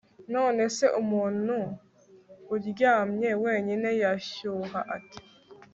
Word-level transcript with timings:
none 0.33 0.61
se 0.77 0.85
umuntu 1.01 1.55
uryamye 2.55 3.29
wenyine 3.43 3.89
yashyuha 4.03 4.79
ate 4.95 5.19